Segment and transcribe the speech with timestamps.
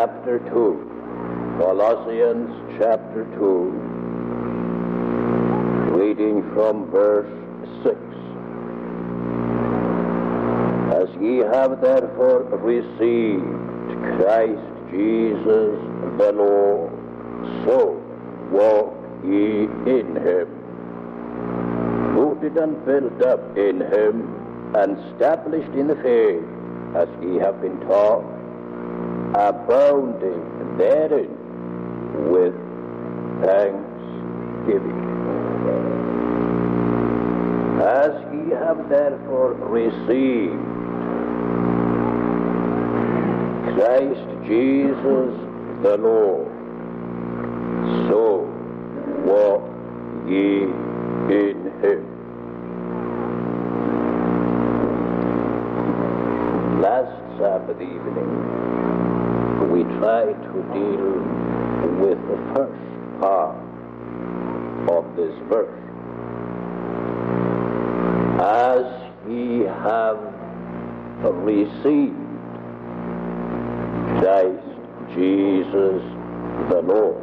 [0.00, 1.58] chapter 2.
[1.58, 3.44] Colossians chapter 2,
[5.94, 7.28] reading from verse
[7.84, 8.00] 6.
[10.96, 13.44] As ye have therefore received
[14.16, 15.76] Christ Jesus
[16.16, 16.90] the Lord,
[17.66, 18.00] so
[18.50, 20.48] walk ye in him,
[22.16, 26.42] rooted and built up in him, and established in the faith,
[26.96, 28.39] as ye have been taught,
[29.34, 31.30] abounding therein
[32.30, 32.54] with
[33.44, 35.00] thanksgiving.
[37.80, 40.60] As ye have therefore received
[43.74, 45.32] Christ Jesus
[45.82, 46.48] the Lord,
[48.08, 48.44] so
[49.24, 49.62] walk
[50.28, 50.64] ye
[51.34, 52.02] in him.
[56.82, 58.39] Last Sabbath evening,
[60.00, 61.12] tried to deal
[62.00, 63.54] with the first part
[64.88, 65.76] of this verse.
[68.40, 68.86] As
[69.28, 70.18] ye have
[71.44, 72.16] received
[74.20, 74.70] Christ
[75.14, 76.00] Jesus
[76.70, 77.20] the Lord.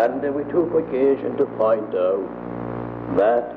[0.00, 2.26] And we took occasion to point out
[3.18, 3.54] that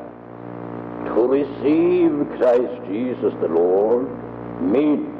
[1.16, 4.10] to receive Christ Jesus the Lord
[4.62, 5.11] means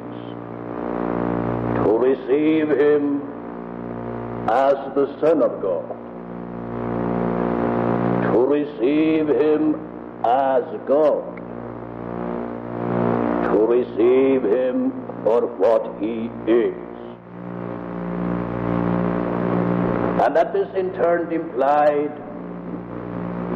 [2.12, 3.22] receive Him
[4.48, 5.88] as the Son of God,
[8.32, 9.74] to receive Him
[10.24, 11.36] as God,
[13.48, 14.90] to receive Him
[15.24, 16.74] for what He is.
[20.22, 22.12] And that this in turn implied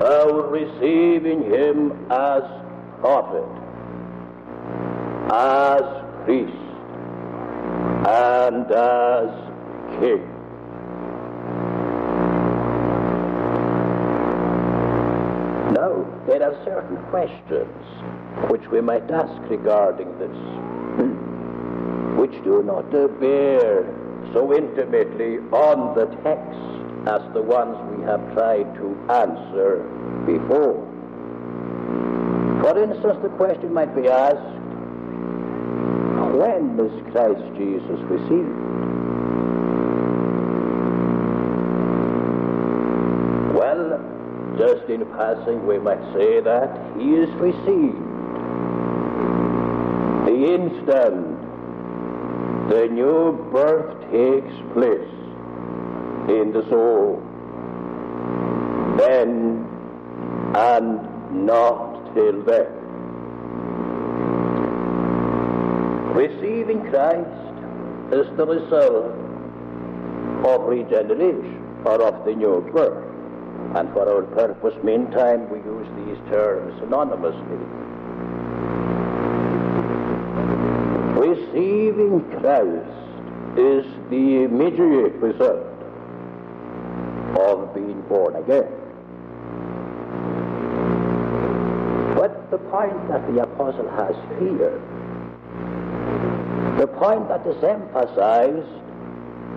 [0.02, 2.42] our receiving Him as
[3.00, 3.48] prophet,
[5.30, 6.65] as priest,
[8.06, 9.30] and as
[9.98, 10.22] king.
[15.74, 17.82] Now, there are certain questions
[18.48, 20.30] which we might ask regarding this,
[22.20, 23.84] which do not bear
[24.32, 26.76] so intimately on the text
[27.08, 29.82] as the ones we have tried to answer
[30.26, 30.86] before.
[32.62, 34.55] For instance, the question might be asked,
[36.38, 38.56] when is Christ Jesus received?
[43.54, 44.00] Well,
[44.58, 48.06] just in passing, we might say that he is received
[50.26, 51.36] the instant
[52.68, 55.12] the new birth takes place
[56.28, 57.22] in the soul,
[58.98, 59.64] then
[60.56, 62.72] and not till then.
[66.12, 67.56] Receiving Christ
[68.12, 69.12] is the result
[70.46, 73.04] of regeneration or of the new birth.
[73.76, 77.60] And for our purpose, meantime, we use these terms synonymously.
[81.18, 83.06] Receiving Christ
[83.58, 85.66] is the immediate result
[87.38, 88.70] of being born again.
[92.16, 94.80] But the point that the apostle has here,
[96.78, 98.68] the point that is emphasized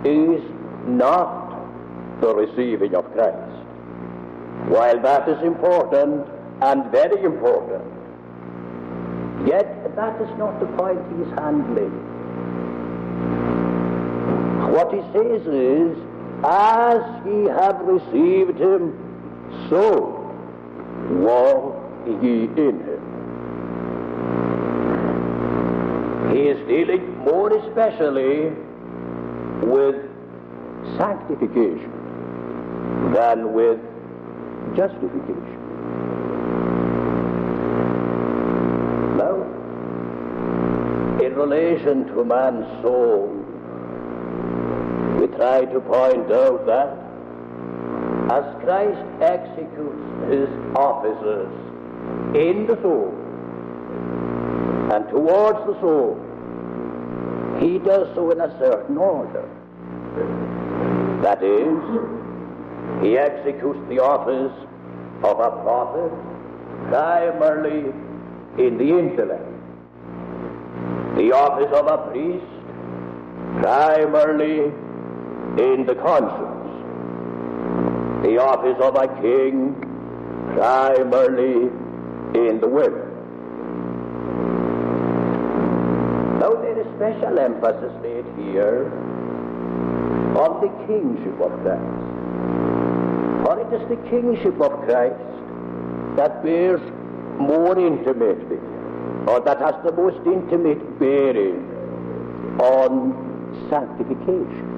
[0.06, 0.42] is
[0.86, 3.56] not the receiving of Christ.
[4.68, 6.26] While that is important
[6.62, 7.84] and very important,
[9.46, 11.92] yet that is not the point he is handling.
[14.72, 15.98] What he says is,
[16.44, 18.96] as ye have received him,
[19.68, 20.16] so
[21.20, 21.76] walk
[22.22, 23.10] ye in him.
[26.32, 28.50] He is dealing more especially
[29.66, 29.96] with
[30.96, 31.92] sanctification
[33.12, 33.78] than with
[34.76, 35.58] justification.
[39.16, 39.42] Now,
[41.20, 43.28] in relation to man's soul,
[45.18, 46.96] we try to point out that
[48.32, 51.50] as Christ executes his offices
[52.36, 53.19] in the soul
[54.92, 56.18] and towards the soul,
[57.60, 59.48] he does so in a certain order.
[61.22, 61.78] That is,
[63.02, 64.52] he executes the office
[65.22, 66.12] of a prophet
[66.88, 67.92] primarily
[68.58, 69.46] in the intellect,
[71.16, 72.44] the office of a priest
[73.62, 74.72] primarily
[75.62, 76.66] in the conscience,
[78.24, 79.74] the office of a king
[80.56, 81.70] primarily
[82.34, 83.09] in the will.
[87.00, 88.92] Special emphasis laid here
[90.36, 91.96] on the kingship of Christ.
[93.42, 95.16] For it is the kingship of Christ
[96.18, 96.82] that bears
[97.38, 98.58] more intimately,
[99.26, 101.64] or that has the most intimate bearing
[102.60, 103.16] on
[103.70, 104.68] sanctification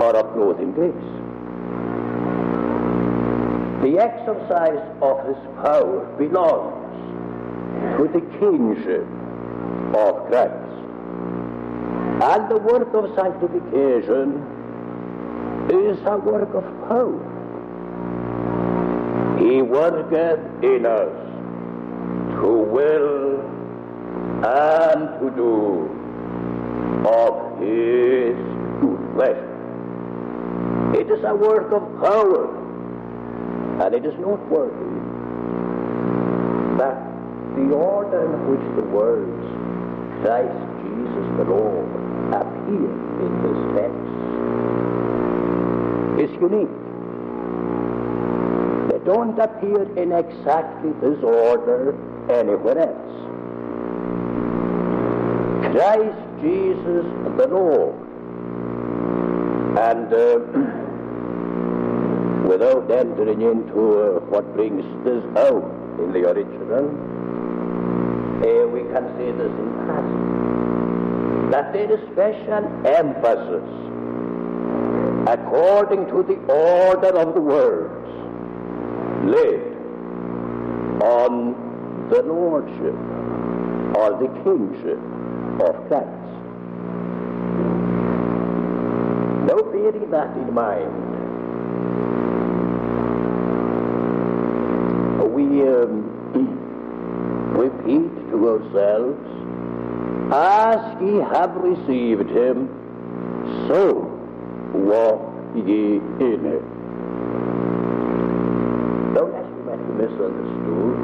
[0.00, 0.16] or
[0.62, 0.94] in grace.
[3.82, 6.88] The exercise of his power belongs
[7.98, 9.06] to the kingship
[9.94, 10.70] of Christ.
[12.22, 14.44] And the work of sanctification
[15.70, 17.26] is a work of power.
[19.38, 21.14] He worketh in us
[22.36, 23.40] to will
[24.44, 25.88] and to do
[27.06, 28.36] of his
[28.80, 29.50] good pleasure.
[31.00, 32.48] It is a work of power,
[33.82, 35.00] and it is noteworthy
[36.78, 36.96] that
[37.56, 39.49] the order in which the words
[40.22, 41.88] Christ Jesus the Lord
[42.34, 42.90] appear
[43.24, 44.10] in this text
[46.20, 46.76] is unique.
[48.90, 51.94] They don't appear in exactly this order
[52.30, 53.30] anywhere else.
[55.72, 57.06] Christ Jesus
[57.38, 57.94] the Lord.
[59.78, 60.40] And uh,
[62.48, 65.64] without entering into uh, what brings this out
[65.98, 66.90] in the original,
[68.40, 71.50] uh, we can say this in passing.
[71.50, 73.68] That there is special emphasis
[75.28, 78.08] according to the order of the words
[79.24, 79.76] laid
[81.02, 82.94] on the lordship
[83.96, 84.98] or the kingship
[85.60, 86.30] of Christ.
[89.46, 91.10] Now, bearing that in mind,
[95.34, 96.04] we um,
[97.56, 99.39] repeat to ourselves,
[100.32, 102.68] as ye have received him,
[103.66, 104.06] so
[104.74, 106.62] walk ye in it.
[109.14, 110.96] Don't me might be misunderstood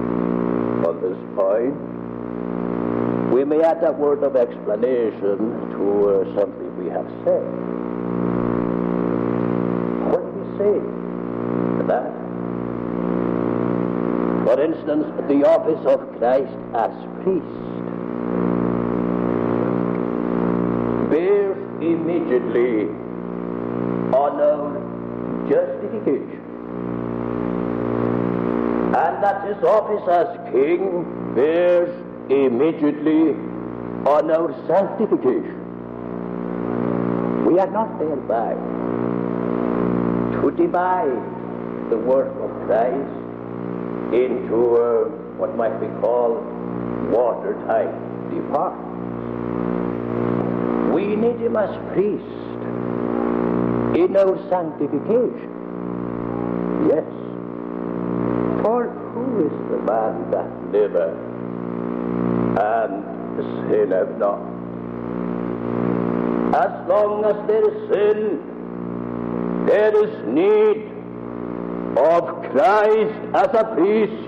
[0.87, 1.75] on this point.
[3.33, 5.39] We may add a word of explanation
[5.73, 7.43] to uh, something we have said.
[10.07, 10.81] What do we say
[11.89, 12.13] that?
[14.47, 16.93] For instance, the office of Christ as
[17.25, 17.77] priest
[21.11, 21.57] bears
[22.27, 22.89] immediately
[24.13, 26.43] on our justification.
[28.97, 31.91] And that his office as king bears
[32.31, 33.35] immediately
[34.11, 35.63] on our sanctification.
[37.47, 38.55] We are not thereby
[40.41, 43.23] to divide the work of Christ
[44.13, 46.45] into what might be called
[47.11, 47.93] watertight
[48.35, 48.96] departments.
[51.17, 52.61] We need him as priest
[53.97, 55.51] in our sanctification.
[56.91, 57.09] Yes.
[58.63, 61.17] For who is the man that liveth
[62.61, 63.05] and
[63.71, 64.43] sinneth not?
[66.55, 68.21] As long as there is sin,
[69.67, 70.93] there is need
[71.97, 74.26] of Christ as a priest.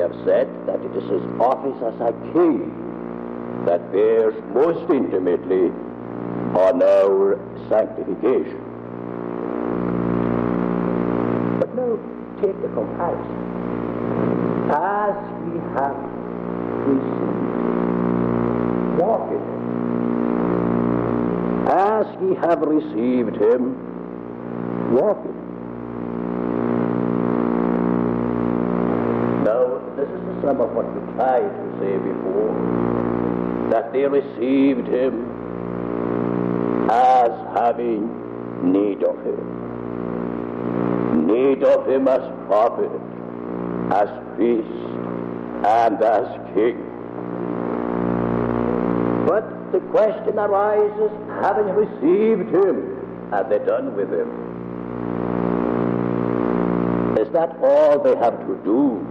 [0.00, 5.70] Have said, that it is his office as a king that bears most intimately
[6.58, 7.38] on our
[7.68, 8.60] sanctification.
[11.60, 11.98] But now
[12.42, 13.38] take the comparison.
[14.70, 15.16] As
[15.46, 15.96] we have
[16.86, 17.40] received
[19.00, 19.60] walk in him.
[21.68, 25.24] As ye have received him, walk
[30.58, 32.54] of what we tried to say before,
[33.70, 35.28] that they received him
[36.90, 38.08] as having
[38.72, 39.40] need of him.
[41.26, 42.90] Need of him as prophet,
[43.92, 44.66] as priest,
[45.66, 46.78] and as king.
[49.26, 51.10] But the question arises,
[51.42, 54.28] having received him, have they done with him?
[57.18, 59.06] Is that all they have to do?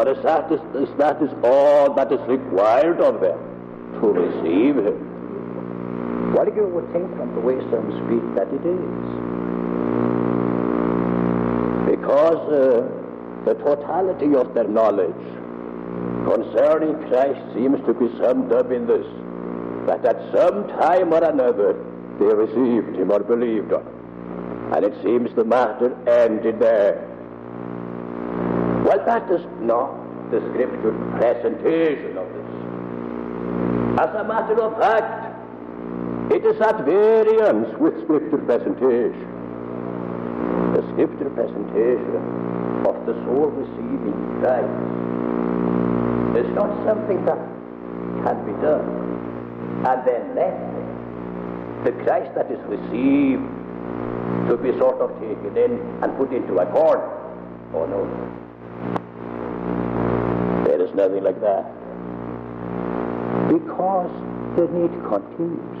[0.00, 3.36] Or is that, is, is that is all that is required of them
[4.00, 6.32] to receive him?
[6.32, 8.96] What do you would think from the way some speak that it is?
[11.84, 12.88] Because uh,
[13.44, 15.12] the totality of their knowledge
[16.24, 19.04] concerning Christ seems to be summed up in this
[19.84, 21.74] that at some time or another
[22.18, 24.72] they received him or believed on him.
[24.72, 27.06] And it seems the matter ended there.
[28.90, 32.50] Well, that is not the scripture presentation of this.
[34.00, 35.30] As a matter of fact,
[36.32, 39.26] it is at variance with scripture presentation.
[40.74, 44.70] The scripture presentation of the soul receiving Christ
[46.38, 47.38] is not something that
[48.24, 48.86] can be done
[49.84, 51.84] and then left.
[51.84, 53.42] The Christ that is received
[54.48, 57.10] to be sort of taken in and put into a corner.
[57.74, 58.06] Oh no.
[61.18, 61.64] Like that.
[63.48, 64.10] Because
[64.56, 65.80] the need continues.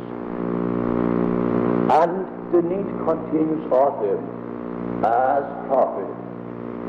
[1.90, 4.20] And the need continues of him
[5.04, 6.10] as prophet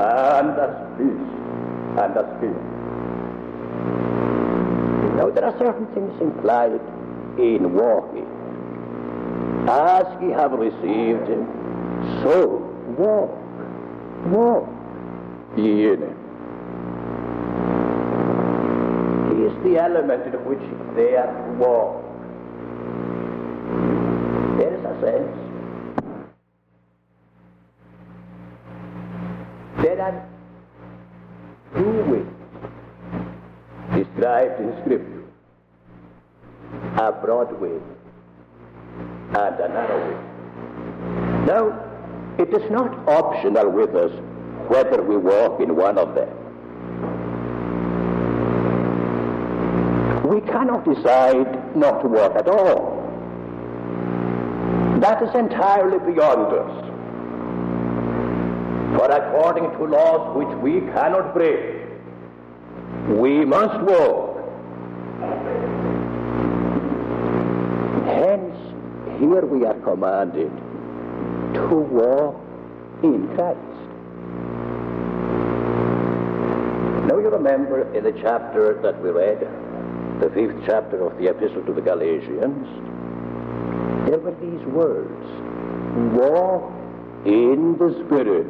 [0.00, 1.32] and as priest
[2.02, 2.58] and as king.
[5.16, 6.80] Now there are certain things implied
[7.38, 8.26] in walking.
[9.68, 11.28] As ye have received
[12.22, 12.58] so
[12.98, 13.30] walk,
[14.26, 14.68] walk
[15.56, 16.02] ye in.
[19.32, 20.64] He is the element in which
[20.96, 22.02] they are walk.
[24.58, 25.32] There is a sense.
[29.82, 30.28] There are
[31.74, 32.32] two ways
[33.96, 35.24] described in Scripture.
[36.98, 37.78] A broad way
[39.34, 40.18] and a narrow way.
[41.46, 41.64] Now,
[42.38, 44.12] it is not optional with us
[44.68, 46.42] whether we walk in one of them.
[50.32, 53.00] We cannot decide not to walk at all.
[55.00, 56.92] That is entirely beyond us.
[58.96, 61.82] For according to laws which we cannot break,
[63.08, 64.38] we must walk.
[68.04, 68.56] Hence,
[69.18, 70.52] here we are commanded
[71.54, 72.40] to walk
[73.02, 73.58] in Christ.
[77.08, 79.48] Now you remember in the chapter that we read,
[80.22, 82.68] the fifth chapter of the Epistle to the Galatians,
[84.06, 85.26] there were these words,
[86.14, 86.72] walk
[87.26, 88.46] in the Spirit,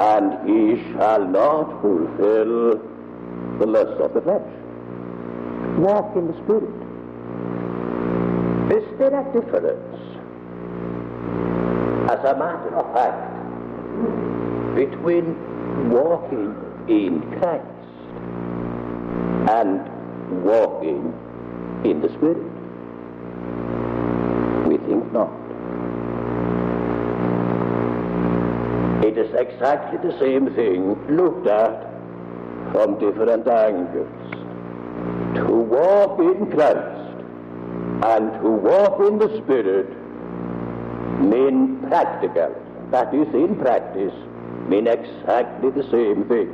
[0.00, 2.80] and ye shall not fulfill
[3.60, 4.42] the lust of the flesh.
[5.78, 6.74] Walk in the Spirit.
[8.76, 9.96] Is there a difference,
[12.10, 13.30] as a matter of fact,
[14.74, 15.36] between
[15.88, 16.56] walking
[16.88, 17.64] in Christ
[19.48, 19.99] and
[20.30, 21.12] walking
[21.84, 22.38] in the Spirit?
[24.68, 25.30] We think not.
[29.04, 31.90] It is exactly the same thing looked at
[32.72, 34.08] from different angles.
[35.36, 37.00] To walk in Christ
[38.02, 39.88] and to walk in the Spirit
[41.20, 42.54] mean practical,
[42.90, 44.14] that is, in practice,
[44.68, 46.48] mean exactly the same thing.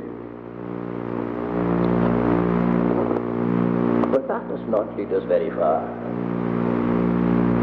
[4.11, 5.81] But that does not lead us very far.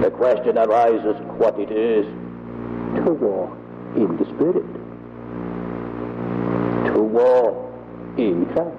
[0.01, 2.07] The question arises what it is
[2.97, 3.57] to walk
[3.97, 4.65] in the Spirit,
[6.95, 7.73] to walk
[8.17, 8.71] in Christ.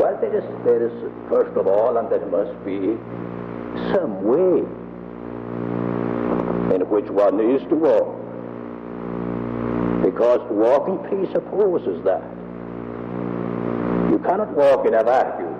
[0.00, 2.96] Well, there is, there is, first of all, and there must be
[3.92, 4.64] some way
[6.74, 8.20] in which one is to walk.
[10.04, 12.33] Because walking presupposes that.
[14.24, 15.54] Cannot walk in a vacuum.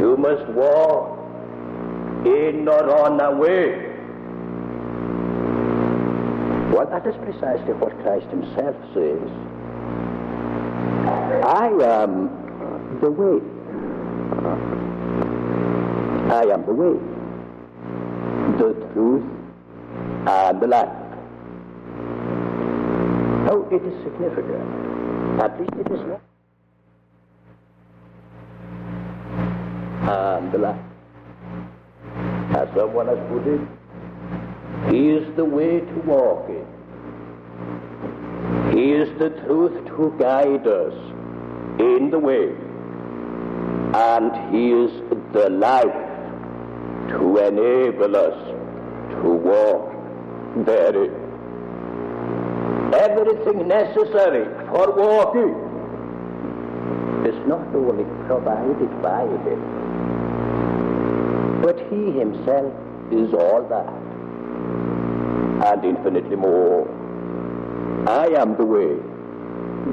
[0.00, 1.18] You must walk
[2.24, 3.86] in or on a way.
[6.72, 9.30] Well, that is precisely what Christ himself says.
[11.44, 12.30] I am
[13.00, 13.40] the way.
[16.30, 16.98] I am the way,
[18.58, 19.24] the truth,
[20.26, 20.88] and the life.
[23.50, 25.40] Oh, it is significant.
[25.42, 26.27] At least it is not.
[30.08, 30.80] Life.
[32.56, 33.60] As someone has put it,
[34.90, 36.64] he is the way to walk in.
[38.72, 40.94] He is the truth to guide us
[41.78, 42.54] in the way.
[43.94, 44.90] And He is
[45.32, 46.00] the life
[47.10, 48.38] to enable us
[49.10, 49.92] to walk
[50.64, 51.12] therein.
[52.94, 55.54] Everything necessary for walking
[57.26, 59.77] is not only provided by Him,
[61.62, 62.72] but He Himself
[63.10, 64.08] is all that
[65.64, 66.88] and infinitely more.
[68.08, 68.96] I am the way,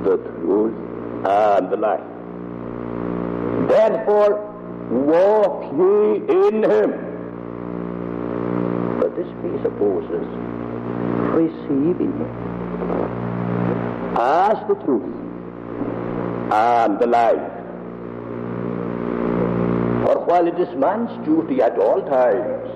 [0.03, 0.75] the truth,
[1.27, 2.03] and the life.
[3.67, 4.39] Therefore,
[4.91, 6.17] walk ye
[6.47, 6.91] in him.
[8.99, 10.27] But this presupposes
[11.33, 12.33] receiving him
[14.17, 15.15] as the truth
[16.53, 17.54] and the life.
[20.25, 22.69] While it is man's duty at all times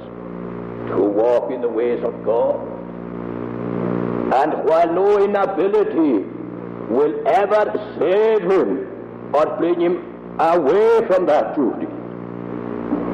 [0.89, 2.59] to walk in the ways of God,
[4.31, 6.25] and while no inability
[6.93, 7.63] will ever
[7.97, 9.97] save him or bring him
[10.39, 11.87] away from that duty,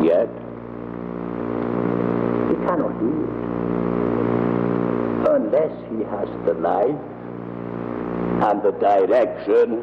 [0.06, 0.30] yet
[2.50, 3.46] he cannot do it
[5.30, 7.02] unless he has the life
[8.44, 9.82] and the direction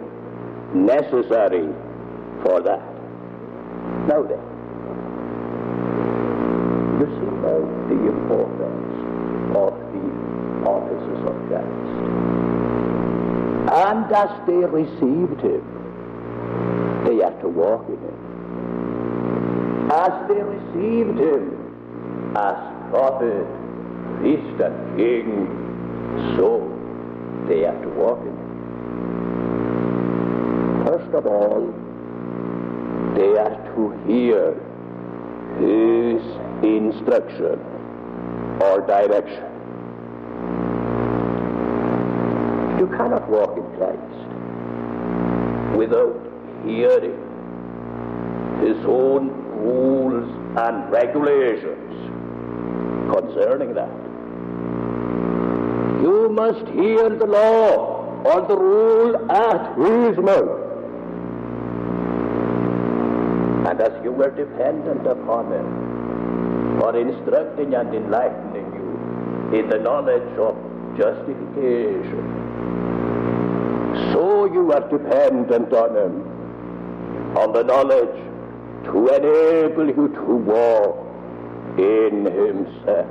[0.74, 1.68] necessary
[2.44, 2.91] for that.
[4.12, 4.44] Now then,
[7.00, 8.94] you see now the importance
[9.56, 10.06] of the
[10.68, 11.92] offices of Christ.
[13.72, 15.64] And as they received him,
[17.06, 18.16] they had to walk in him.
[19.90, 21.42] As they received him
[22.36, 22.58] as
[22.90, 23.46] prophet,
[24.18, 25.48] priest, and king,
[26.36, 26.48] so
[27.48, 28.50] they have to walk in him.
[30.84, 31.72] First of all,
[33.14, 34.54] they are to hear
[35.58, 36.22] his
[36.64, 37.58] instruction
[38.60, 39.44] or direction.
[42.78, 44.32] You cannot walk in Christ
[45.76, 46.20] without
[46.64, 47.18] hearing
[48.60, 52.10] his own rules and regulations
[53.12, 53.90] concerning that.
[56.02, 60.61] You must hear the law or the rule at his mouth.
[63.72, 70.28] And as you were dependent upon him for instructing and enlightening you in the knowledge
[70.36, 70.54] of
[70.98, 72.20] justification,
[74.12, 78.14] so you are dependent on him, on the knowledge
[78.84, 80.98] to enable you to walk
[81.78, 83.08] in himself.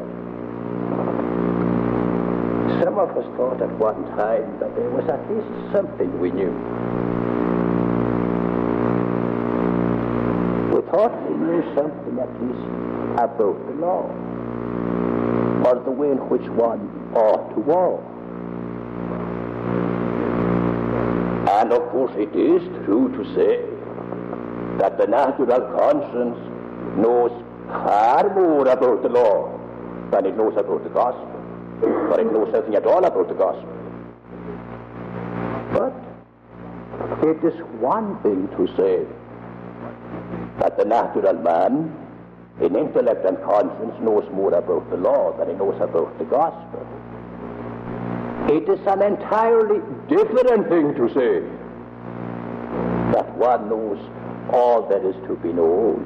[2.84, 6.91] Some of us thought at one time that there was at least something we knew.
[10.92, 12.68] Thought we knew something at least
[13.18, 14.04] about the law,
[15.66, 16.82] or the way in which one
[17.16, 18.04] ought to walk.
[21.50, 23.64] And of course it is true to say
[24.80, 26.38] that the natural conscience
[26.98, 27.32] knows
[27.68, 29.58] far more about the law
[30.12, 31.32] than it knows about the gospel,
[31.80, 33.70] for it knows nothing at all about the gospel.
[35.72, 35.94] But
[37.26, 39.06] it is one thing to say
[40.62, 41.92] that the natural man
[42.62, 46.86] in intellect and conscience knows more about the law than he knows about the gospel.
[48.48, 51.42] It is an entirely different thing to say
[53.14, 53.98] that one knows
[54.54, 56.06] all that is to be known,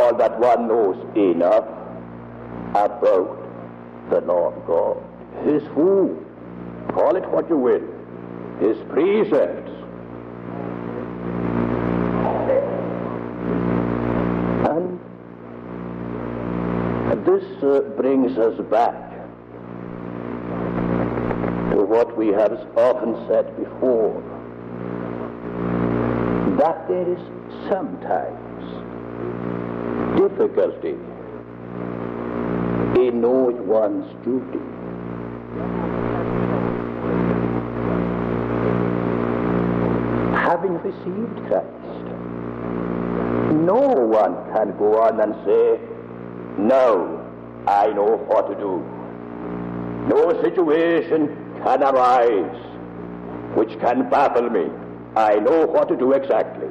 [0.00, 1.68] or that one knows enough
[2.70, 3.38] about
[4.10, 4.96] the law of God,
[5.44, 6.18] His who,
[6.88, 7.82] call it what you will,
[8.60, 9.70] His precepts.
[17.12, 19.10] And this uh, brings us back
[21.70, 24.20] to what we have often said before
[26.58, 27.20] that there is
[27.68, 28.62] sometimes
[30.18, 30.96] difficulty
[33.00, 34.58] in knowing one's duty.
[40.34, 42.06] Having received Christ,
[43.54, 45.80] no one can go on and say,
[46.58, 47.21] No,
[47.66, 48.82] I know what to do.
[50.08, 51.28] No situation
[51.62, 52.56] can arise
[53.54, 54.68] which can baffle me.
[55.14, 56.68] I know what to do exactly.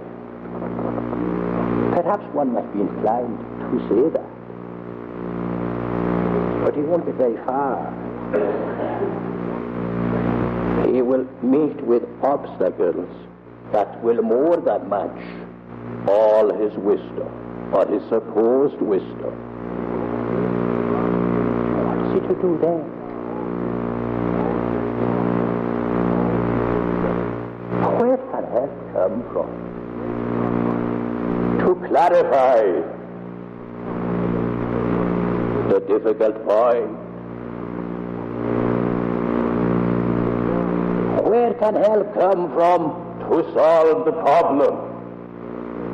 [1.93, 3.37] Perhaps one might be inclined
[3.71, 4.29] to say that.
[6.65, 7.91] But he won't be very far.
[10.91, 13.09] He will meet with obstacles
[13.71, 15.23] that will more than match
[16.07, 19.50] all his wisdom or his supposed wisdom.
[22.11, 22.81] Is to do then?
[27.99, 29.49] Where can help come from?
[31.59, 32.63] To clarify
[35.69, 36.97] the difficult point.
[41.23, 42.81] Where can help come from
[43.29, 44.75] to solve the problem,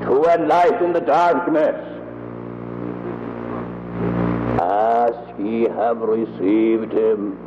[0.02, 1.97] to enlighten the darkness?
[5.08, 7.38] As ye have received him,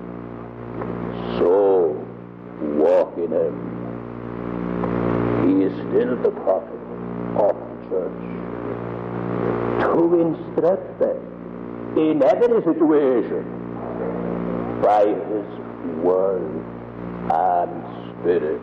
[1.37, 2.07] so
[2.79, 3.55] walk in him.
[5.45, 6.81] He is still the prophet
[7.37, 8.23] of the church
[9.83, 11.21] to instruct them
[11.99, 13.45] in every situation
[14.81, 15.49] by his
[16.03, 16.65] word
[17.31, 17.73] and
[18.23, 18.63] spirit.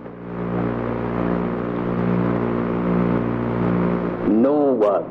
[4.27, 5.05] No one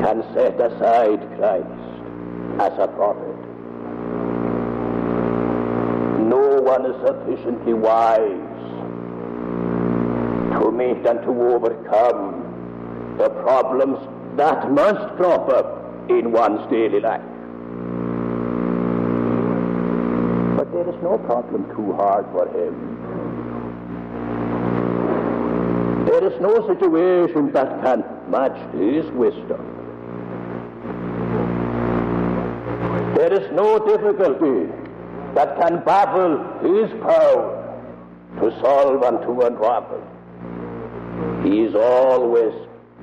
[0.00, 1.79] can set aside Christ
[2.60, 3.38] as a prophet.
[6.28, 8.58] No one is sufficiently wise
[10.60, 13.98] to meet and to overcome the problems
[14.36, 17.22] that must crop up in one's daily life.
[20.58, 22.74] But there is no problem too hard for him.
[26.04, 29.79] There is no situation that can match his wisdom.
[33.20, 34.72] There is no difficulty
[35.34, 37.78] that can baffle his power
[38.40, 40.00] to solve and to unravel.
[41.44, 42.54] He is always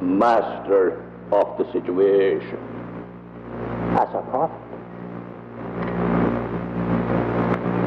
[0.01, 2.57] master of the situation
[3.91, 4.57] as a prophet.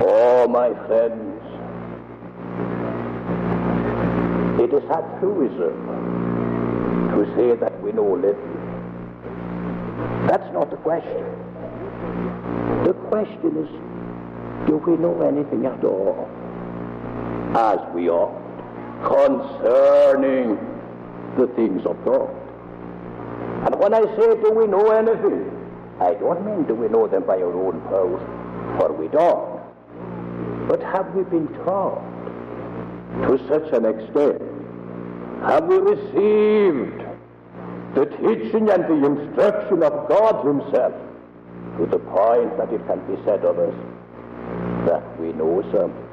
[0.07, 1.43] Oh, my friends,
[4.61, 5.75] it is a truism
[7.11, 8.57] to say that we know little.
[10.29, 11.41] That's not the question.
[12.85, 13.69] The question is,
[14.67, 16.29] do we know anything at all?
[17.55, 18.41] As we ought,
[19.03, 20.59] concerning
[21.37, 22.31] the things of God.
[23.67, 25.51] And when I say, do we know anything?
[26.01, 28.19] I don't mean do we know them by our own power,
[28.79, 29.61] for we don't.
[30.69, 32.01] But have we been taught
[33.27, 34.41] to such an extent?
[35.43, 37.03] Have we received
[37.95, 40.95] the teaching and the instruction of God Himself
[41.81, 43.75] to the point that it can be said of us
[44.85, 46.09] that we know something?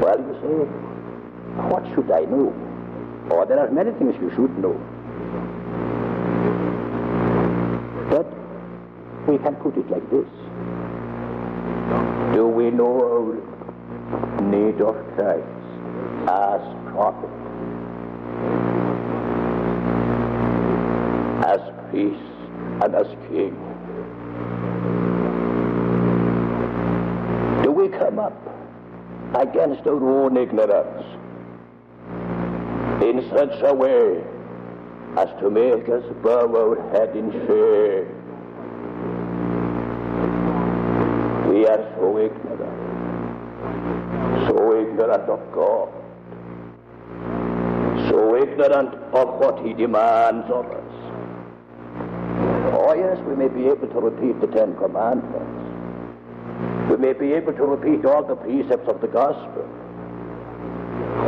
[0.00, 0.54] Well, you say,
[1.68, 2.54] what should I know?
[3.30, 4.72] Oh, there are many things you should know.
[8.08, 8.26] But
[9.28, 10.28] we can put it like this.
[12.34, 13.36] Do we know
[14.40, 15.44] need of Christ
[16.28, 17.30] as prophet,
[21.44, 22.31] as priest,
[22.80, 22.94] and
[23.28, 23.54] king?
[27.62, 28.38] Do we come up
[29.34, 31.04] against our own ignorance
[33.02, 34.22] in such a way
[35.16, 38.08] as to make us bow our head in shame.
[41.50, 42.78] We are so ignorant,
[44.48, 45.88] so ignorant of God,
[48.08, 51.11] so ignorant of what He demands of us.
[52.84, 56.90] Oh, yes, we may be able to repeat the Ten Commandments.
[56.90, 59.62] We may be able to repeat all the precepts of the gospel.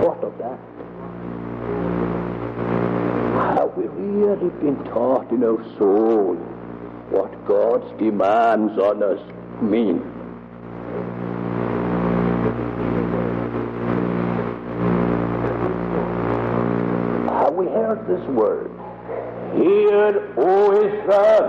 [0.02, 0.58] What of that?
[3.56, 6.34] Have we really been taught in our soul
[7.10, 9.20] what God's demands on us
[9.62, 10.02] mean?
[17.28, 18.72] Have we heard this word?
[19.56, 21.46] Hear, O Israel!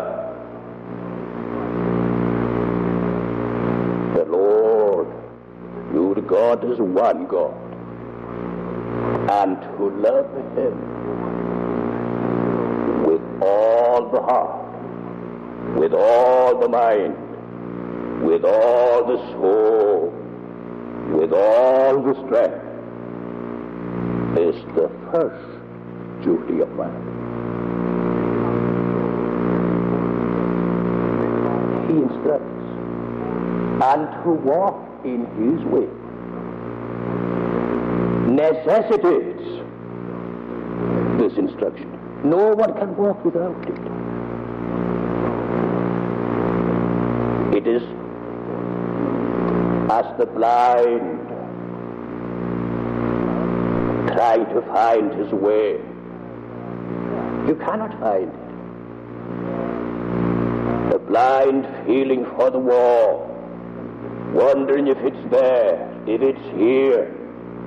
[4.14, 5.08] The Lord,
[5.92, 7.56] your God is one God,
[9.32, 10.76] and to love Him
[13.06, 14.70] with all the heart,
[15.80, 17.18] with all the mind,
[18.24, 20.14] with all the soul,
[21.12, 22.66] with all the strength,
[24.38, 27.14] is the first duty of man.
[31.88, 32.66] He instructs,
[33.84, 35.88] and to walk in his way
[38.36, 39.44] necessitates
[41.20, 41.90] this instruction.
[42.24, 43.80] No one can walk without it.
[47.56, 47.84] It is
[49.92, 51.28] as the blind
[54.08, 55.80] try to find his way.
[57.48, 58.32] You cannot find
[61.08, 63.28] blind feeling for the wall,
[64.34, 67.14] wondering if it's there, if it's here,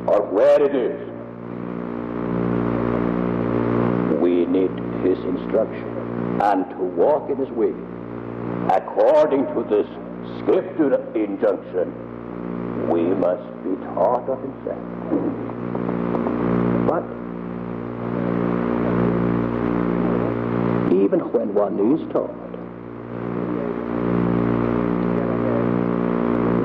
[0.06, 1.08] or where it is.
[4.20, 4.70] We need
[5.04, 7.72] his instruction and to walk in his way
[8.70, 9.86] according to this
[10.38, 12.88] scripture injunction.
[12.88, 14.78] We must be taught of himself.
[16.88, 17.04] But
[20.94, 22.34] even when one is taught,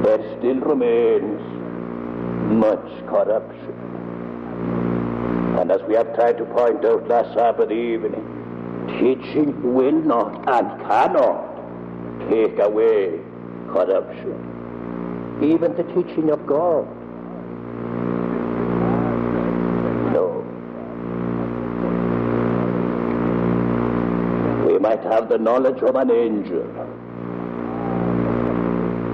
[0.03, 1.39] there still remains
[2.51, 3.75] much corruption.
[5.57, 8.33] And as we have tried to point out last Sabbath evening,
[8.99, 13.19] Teaching will not and cannot take away
[13.67, 15.39] corruption.
[15.41, 16.85] Even the teaching of God.
[20.11, 20.43] No.
[24.67, 26.67] We might have the knowledge of an angel.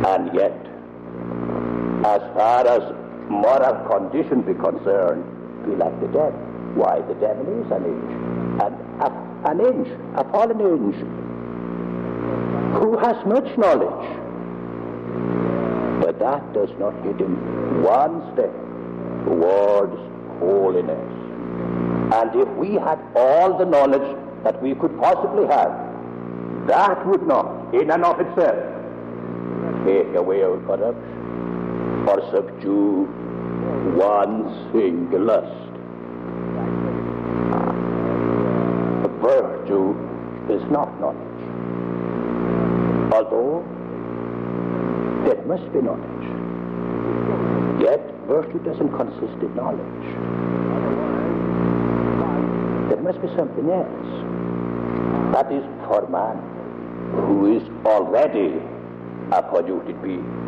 [0.06, 0.69] And yet,
[2.06, 2.82] as far as
[3.30, 5.24] moral condition be concerned,
[5.66, 6.32] be like the devil.
[6.76, 8.20] Why, the devil is an angel.
[8.64, 9.10] And a,
[9.52, 11.08] an angel, a fallen angel,
[12.80, 14.18] who has much knowledge.
[16.02, 18.54] But that does not get him one step
[19.26, 19.98] towards
[20.40, 21.16] holiness.
[22.14, 25.72] And if we had all the knowledge that we could possibly have,
[26.68, 28.56] that would not, in and of itself,
[29.86, 31.19] take away our corruption
[32.10, 33.06] or subdue
[33.96, 34.36] one
[34.72, 35.66] single lust.
[39.22, 39.94] Virtue
[40.50, 41.42] is not knowledge,
[43.14, 43.64] although
[45.26, 46.26] there must be knowledge.
[47.80, 50.06] Yet virtue doesn't consist in knowledge.
[52.90, 54.10] There must be something else.
[55.34, 56.38] That is for man
[57.28, 58.60] who is already
[59.32, 60.39] a polluted being.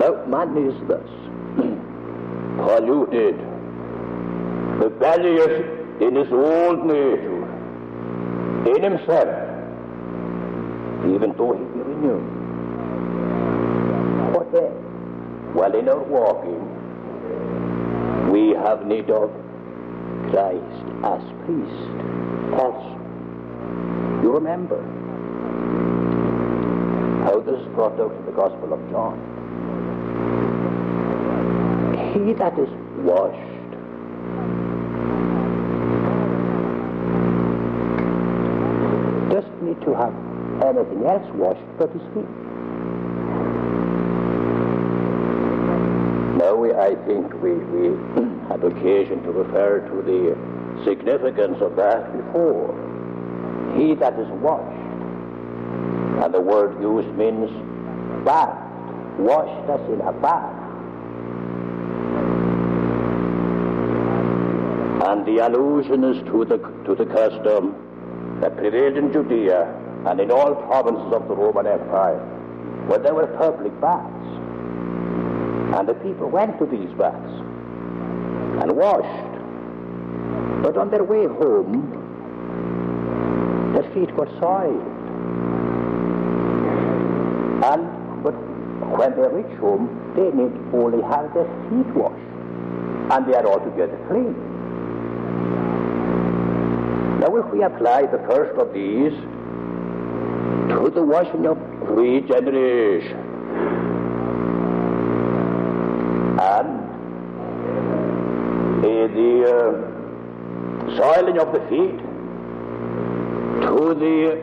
[0.00, 1.10] Now, man is thus
[2.56, 3.36] polluted,
[4.80, 5.54] rebellious
[6.00, 7.44] in his old nature,
[8.74, 9.28] in himself,
[11.04, 12.24] even though he be renewed.
[14.34, 14.72] What then?
[15.54, 16.62] Well, in our walking,
[18.32, 19.30] we have need of
[20.30, 21.90] Christ as priest
[22.54, 22.96] also.
[24.22, 24.80] You remember
[27.24, 29.29] how this is brought out in the Gospel of John.
[32.30, 33.34] He that is washed
[39.32, 40.14] doesn't need to have
[40.62, 42.30] anything else washed but his feet.
[46.38, 47.98] Now, we, I think we, we
[48.48, 52.70] had occasion to refer to the significance of that before.
[53.76, 54.78] He that is washed,
[56.22, 57.50] and the word used means
[58.24, 60.59] bathed, washed as in a bath.
[65.10, 69.66] And the allusion is to the, to the custom that prevailed in Judea
[70.06, 72.20] and in all provinces of the Roman Empire,
[72.86, 74.06] where there were public baths.
[75.74, 77.32] And the people went to these baths
[78.62, 79.34] and washed.
[80.62, 81.90] But on their way home,
[83.74, 84.86] their feet got soiled.
[87.66, 88.36] And but
[88.96, 92.30] when they reach home, they need only have their feet washed,
[93.10, 94.59] and they are altogether clean.
[97.20, 99.12] Now, if we apply the first of these
[100.70, 103.18] to the washing of regeneration,
[106.40, 106.80] and
[108.82, 111.98] the uh, soiling of the feet,
[113.68, 114.40] to the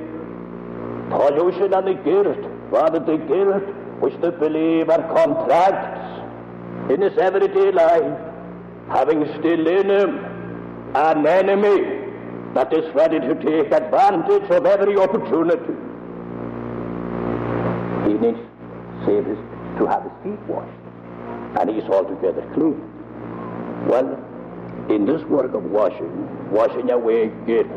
[1.09, 2.37] pollution and the guilt,
[2.69, 3.63] rather the guilt
[4.01, 8.19] which the believer contracts in his everyday life,
[8.87, 10.19] having still in him
[10.93, 11.96] an enemy
[12.58, 15.78] that is ready to take advantage of every opportunity.
[18.08, 18.39] He needs
[19.06, 19.38] his,
[19.78, 20.74] to have his feet washed,
[21.60, 22.82] and he's altogether clean.
[23.86, 24.10] Well,
[24.89, 27.67] in this work of washing, washing away guilt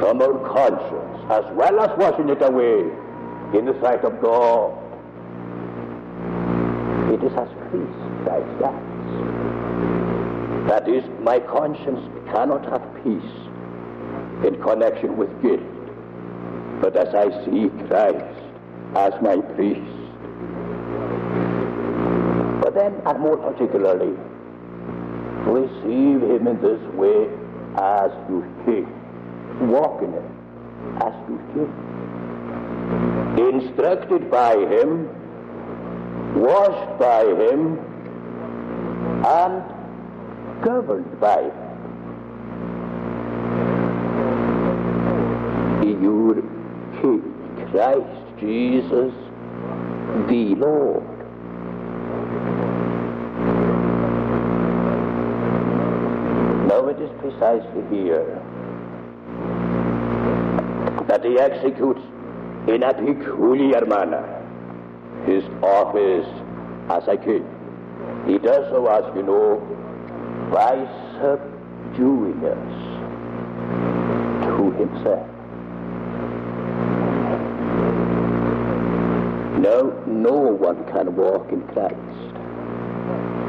[0.00, 2.80] from our conscience, as well as washing it away
[3.56, 4.74] in the sight of God,
[7.14, 8.90] it is as priest Christ acts.
[10.66, 12.00] That is, my conscience
[12.32, 13.49] cannot have peace
[14.44, 15.60] in connection with guilt.
[16.80, 18.24] But as I see Christ
[18.96, 20.00] as my priest,
[22.62, 24.16] but then, and more particularly,
[25.46, 27.28] receive him in this way
[27.76, 28.86] as you king,
[29.70, 30.24] walk in it
[31.02, 31.72] as you king,
[33.54, 35.08] instructed by him,
[36.40, 37.78] washed by him,
[39.26, 39.62] and
[40.62, 41.70] governed by him.
[46.00, 46.42] your
[47.00, 47.22] King,
[47.70, 49.12] Christ Jesus,
[50.28, 51.04] the Lord.
[56.68, 58.42] Now it is precisely here
[61.08, 62.00] that he executes
[62.68, 64.40] in a peculiar manner
[65.26, 66.26] his office
[66.90, 67.44] as a king.
[68.26, 69.60] He does so, as you know,
[70.52, 70.74] by
[71.20, 72.72] subduing us
[74.46, 75.29] to himself.
[79.60, 82.34] No, no one can walk in Christ,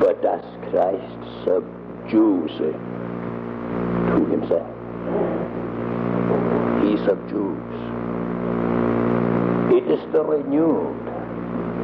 [0.02, 4.68] but as Christ subdues to himself.
[6.84, 7.78] He subdues.
[9.72, 11.08] It is the renewed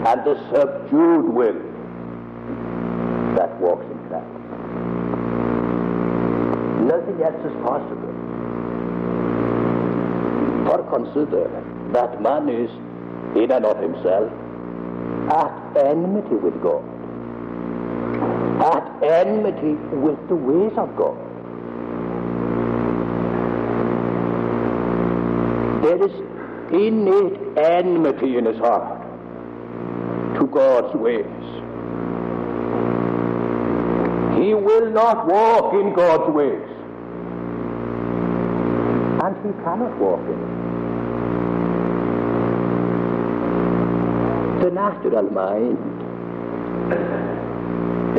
[0.06, 1.62] and the subdued will
[3.38, 4.28] that walks in Christ.
[6.84, 8.14] Nothing else is possible.
[10.66, 11.50] For consider
[11.94, 12.70] that man is,
[13.44, 14.32] in and of himself,
[15.32, 16.84] at enmity with God,
[18.62, 21.18] at enmity with the ways of God.
[25.84, 26.12] There is
[26.72, 29.02] innate enmity in his heart
[30.38, 31.26] to God's ways.
[34.38, 36.70] He will not walk in God's ways.
[39.24, 40.77] And he cannot walk in it.
[44.68, 45.78] The natural mind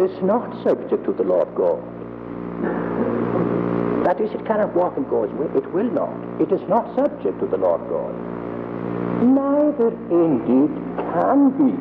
[0.01, 1.83] is not subject to the law of God.
[4.07, 5.45] That is, it cannot walk in God's way.
[5.55, 6.17] It will not.
[6.41, 8.15] It is not subject to the law of God.
[9.25, 10.73] Neither indeed
[11.13, 11.75] can be.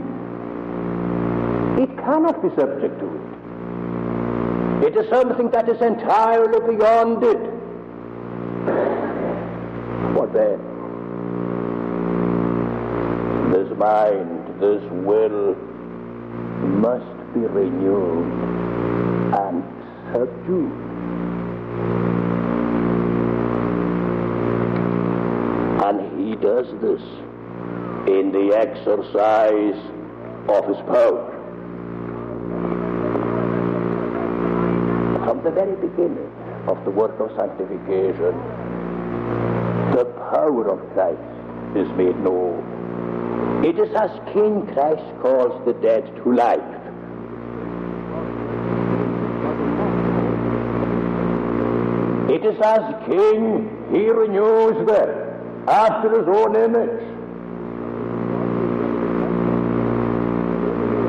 [1.84, 3.06] It cannot be subject to
[4.84, 4.88] it.
[4.88, 7.39] It is something that is entirely beyond it.
[10.13, 10.60] What then?
[13.53, 15.55] This mind, this will
[16.81, 18.25] must be renewed
[19.33, 19.63] and
[20.11, 20.71] subdued.
[25.85, 27.01] And he does this
[28.07, 29.79] in the exercise
[30.49, 31.33] of his power.
[35.25, 36.31] From the very beginning
[36.67, 38.33] of the work of sanctification,
[39.93, 41.21] the power of Christ
[41.77, 42.76] is made known.
[43.63, 46.59] It is as King Christ calls the dead to life.
[52.29, 57.03] It is as King he renews them after his own image.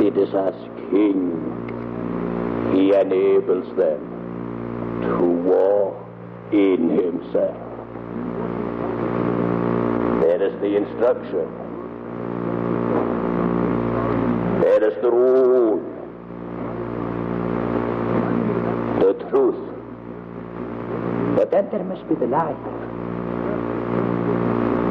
[0.07, 0.55] It is as
[0.91, 1.35] King
[2.73, 4.01] he enables them
[5.03, 6.09] to walk
[6.53, 7.57] in himself.
[10.23, 11.68] There is the instruction.
[14.69, 15.79] Is the rule.
[19.01, 19.57] The truth.
[21.37, 22.57] But then there must be the life.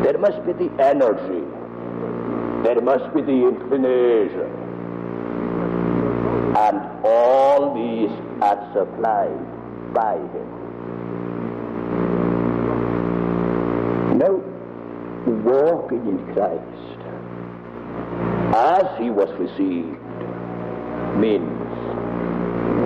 [0.03, 1.45] There must be the energy.
[2.63, 4.51] There must be the inclination.
[6.57, 8.11] And all these
[8.41, 10.47] are supplied by him.
[14.17, 14.41] Now,
[15.45, 16.76] walking in Christ
[18.57, 20.17] as he was received
[21.15, 21.69] means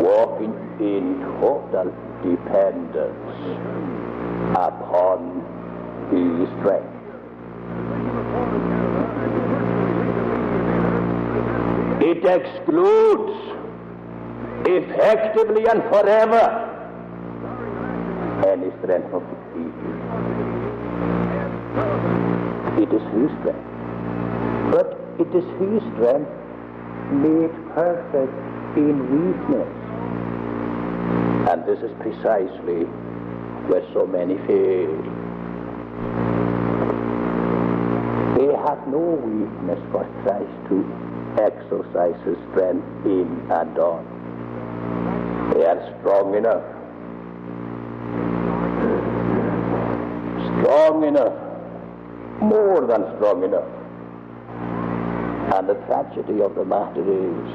[0.04, 1.88] walking in total
[2.22, 3.40] dependence
[4.52, 5.40] upon
[6.12, 6.92] his strength.
[12.04, 13.38] It excludes
[14.68, 16.46] effectively and forever
[18.46, 19.98] any strength of the creature.
[22.84, 23.72] It is his strength.
[24.72, 26.32] But it is his strength
[27.14, 28.34] made perfect
[28.76, 29.74] in weakness.
[31.50, 32.86] And this is precisely
[33.70, 34.98] where so many fail.
[38.38, 40.78] They have no weakness for Christ to
[41.38, 44.04] exercise his strength in and on.
[45.54, 46.64] They are strong enough.
[50.64, 51.38] Strong enough.
[52.42, 53.81] More than strong enough.
[55.54, 57.52] And the tragedy of the matter is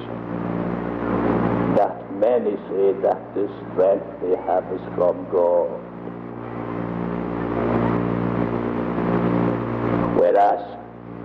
[1.78, 5.80] that many say that the strength they have is from God.
[10.18, 10.60] Whereas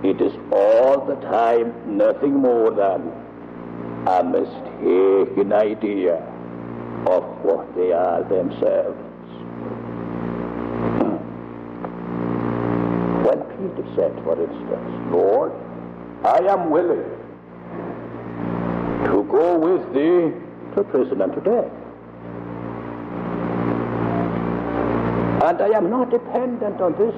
[0.05, 3.11] it is all the time nothing more than
[4.07, 6.23] a mistaken idea
[7.05, 8.97] of what they are themselves.
[13.27, 15.51] When Peter said, for instance, Lord,
[16.23, 17.03] I am willing
[19.05, 20.31] to go with thee
[20.75, 21.71] to prison and to death.
[25.49, 27.15] And I am not dependent on this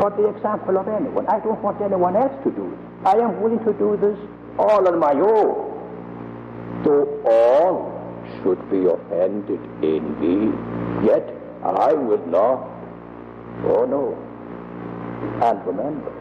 [0.00, 1.26] for the example of anyone.
[1.26, 2.78] I don't want anyone else to do it.
[3.04, 4.18] I am willing to do this
[4.58, 5.72] all on my own.
[6.84, 7.90] Though all
[8.42, 10.54] should be offended in me,
[11.04, 11.28] yet
[11.64, 12.68] I will not.
[13.66, 14.16] Oh no.
[15.44, 16.12] And remember,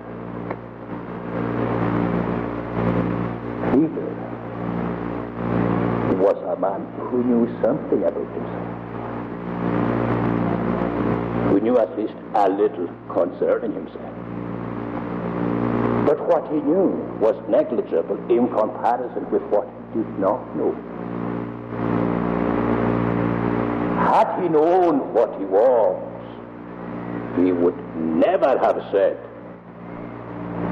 [3.84, 4.16] Peter
[6.24, 8.70] was a man who knew something about himself.
[11.50, 14.14] Who knew at least a little concerning himself.
[16.06, 20.72] But what he knew was negligible in comparison with what he did not know.
[24.00, 26.00] Had he known what he was,
[27.36, 29.18] he would never have said,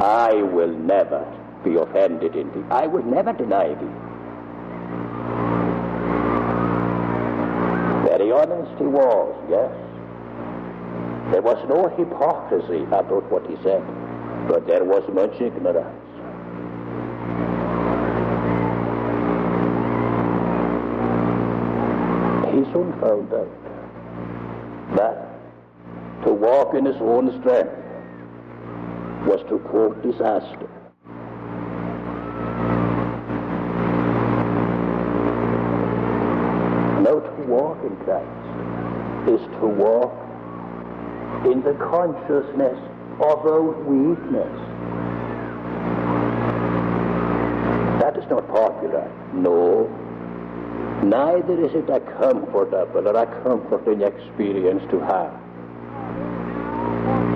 [0.02, 2.64] I will never be offended in thee.
[2.70, 3.96] I will never deny thee.
[8.08, 9.72] Very honest he was, yes.
[11.32, 13.82] There was no hypocrisy about what he said,
[14.48, 15.98] but there was much ignorance.
[22.52, 23.48] He soon found out
[24.98, 25.32] that
[26.26, 27.72] to walk in his own strength
[29.26, 30.68] was to quote disaster.
[37.02, 40.12] Now to walk in Christ is to walk
[41.52, 42.80] in the consciousness
[43.20, 44.56] of our weakness.
[48.02, 49.12] That is not popular.
[49.34, 49.88] No.
[51.04, 55.34] Neither is it a comfortable or a comforting experience to have.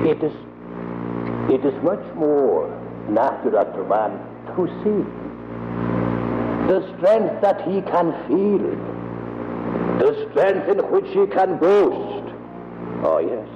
[0.07, 0.34] It is,
[1.51, 2.70] it is much more
[3.09, 4.11] natural to man
[4.55, 5.03] to see
[6.72, 8.72] the strength that he can feel,
[9.99, 12.34] the strength in which he can boast.
[13.03, 13.55] Oh, yes.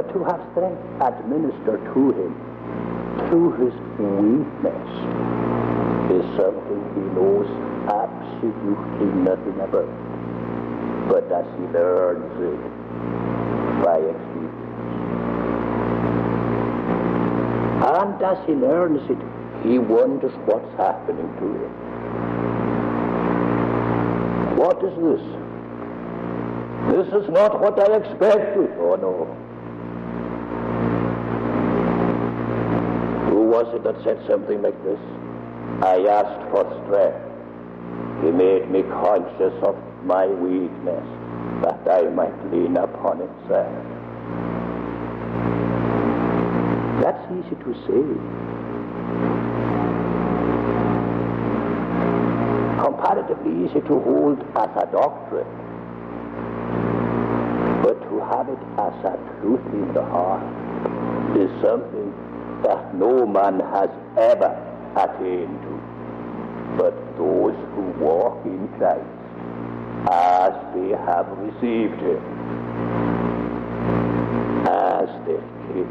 [0.00, 2.32] But to have strength administered to him
[3.28, 4.88] through his weakness
[6.08, 7.44] is something he knows
[7.84, 9.92] absolutely nothing about.
[11.06, 12.60] But as he learns it
[13.84, 14.64] by experience.
[17.84, 19.20] And as he learns it,
[19.68, 21.72] he wonders what's happening to him.
[24.56, 25.20] What is this?
[26.88, 28.70] This is not what I expected.
[28.78, 29.49] Oh no.
[33.60, 34.98] Was it that said something like this?
[35.84, 37.20] I asked for strength.
[38.24, 41.04] He made me conscious of my weakness
[41.60, 43.84] that I might lean upon himself.
[47.04, 48.04] That's easy to say.
[52.80, 55.52] Comparatively easy to hold as a doctrine.
[57.84, 60.48] But to have it as a truth in the heart
[61.36, 62.09] is something
[62.62, 64.54] that no man has ever
[64.96, 65.80] attained to,
[66.76, 69.20] but those who walk in Christ
[70.10, 72.22] as they have received him,
[74.66, 75.90] as their King.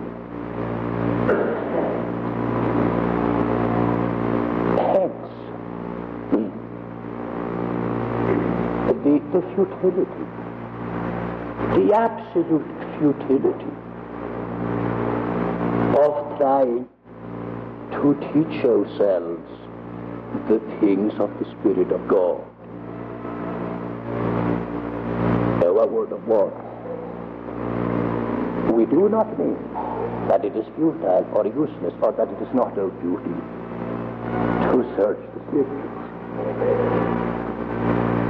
[4.78, 5.30] Hence,
[9.04, 10.26] the, the futility,
[11.76, 13.74] the absolute futility
[15.98, 16.88] of trying
[17.92, 19.44] to teach ourselves
[20.48, 22.40] the things of the Spirit of God.
[25.66, 26.58] A word of warning.
[28.74, 29.58] We do not mean
[30.30, 33.36] that it is futile or useless or that it is not our duty
[34.72, 35.92] to search the Scriptures.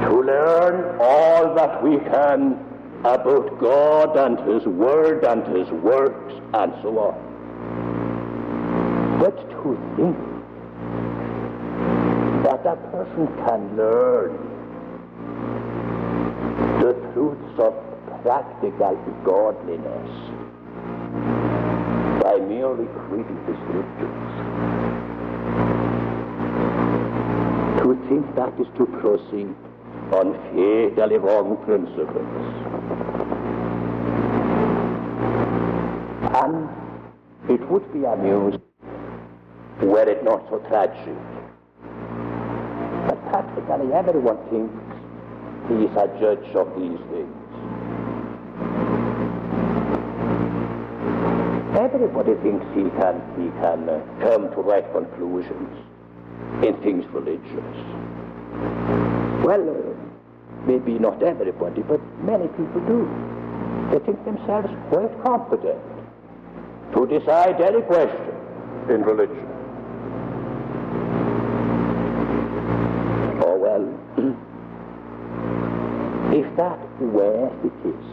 [0.06, 2.58] To learn all that we can
[3.02, 7.29] about God and His Word and His works and so on.
[9.20, 10.18] But to think
[12.46, 14.32] that a person can learn
[16.80, 17.74] the truths of
[18.24, 18.96] practical
[19.26, 20.12] godliness
[22.24, 24.32] by merely reading the scriptures.
[27.84, 29.54] To think that is to proceed
[30.14, 32.46] on fatally wrong principles.
[36.42, 36.70] And
[37.50, 38.69] it would be amusing
[39.88, 41.16] were it not so tragic.
[43.08, 44.74] But practically everyone thinks
[45.68, 47.36] he is a judge of these things.
[51.78, 55.70] Everybody thinks he can he can uh, come to right conclusions
[56.64, 57.76] in things religious.
[59.46, 63.08] Well, uh, maybe not everybody, but many people do.
[63.92, 65.80] They think themselves quite competent
[66.94, 68.36] to decide any question
[68.90, 69.48] in religion.
[73.42, 73.86] Oh well,
[76.60, 78.06] that where it is?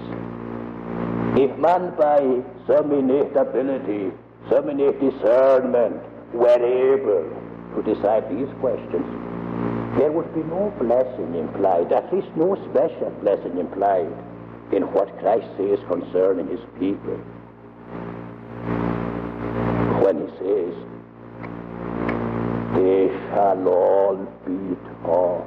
[1.35, 2.23] If man by
[2.69, 4.13] some innate ability,
[4.49, 5.99] some innate discernment,
[6.33, 7.27] were able
[7.75, 9.05] to decide these questions,
[9.99, 14.13] there would be no blessing implied, at least no special blessing implied
[14.73, 17.19] in what Christ says concerning his people.
[20.07, 20.75] When he says,
[22.79, 24.17] they shall all
[24.47, 25.47] be taught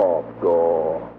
[0.00, 1.17] of God.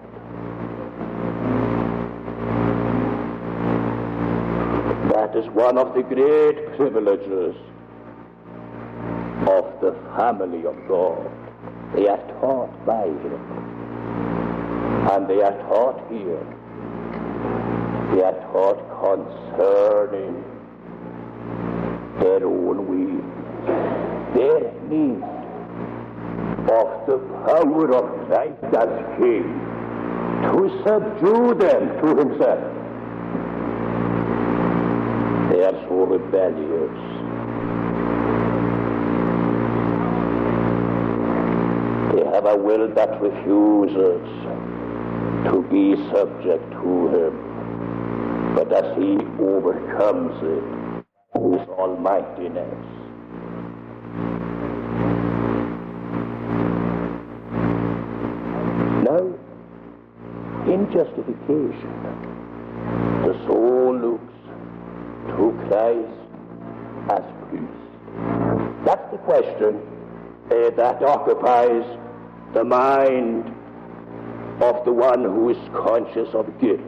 [5.30, 7.56] That is one of the great privileges
[9.48, 11.30] of the family of God.
[11.94, 13.40] They are taught by Him.
[15.12, 16.42] And they are taught here.
[18.12, 20.44] They are taught concerning
[22.20, 23.22] their own will,
[24.34, 25.22] their need
[26.72, 29.46] of the power of Christ as King
[30.42, 32.79] to subdue them to Himself.
[35.60, 37.00] They are so rebellious.
[42.16, 44.24] They have a will that refuses
[45.52, 48.56] to be subject to Him.
[48.56, 50.64] But as He overcomes it,
[51.34, 52.86] His almightiness,
[59.04, 59.26] Now,
[60.72, 61.94] in justification,
[63.26, 64.39] the soul looks
[65.36, 66.20] to Christ
[67.12, 67.90] as priest.
[68.86, 69.82] That's the question
[70.52, 71.84] uh, that occupies
[72.54, 73.46] the mind
[74.62, 76.82] of the one who is conscious of guilt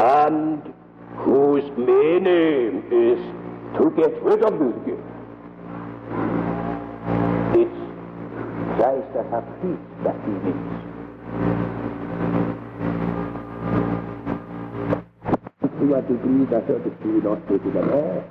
[0.00, 0.72] and
[1.16, 3.20] whose main aim is
[3.78, 5.00] to get rid of this guilt.
[7.54, 7.80] It's
[8.76, 11.69] Christ as a priest that he needs.
[16.00, 18.24] To a degree that others do not take it at all.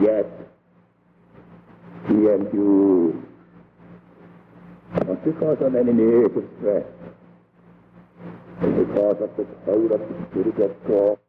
[0.00, 0.30] Yet,
[2.06, 3.16] he endures,
[5.06, 6.86] not because of any native strength,
[8.60, 11.27] but because of the power of the Spirit of God.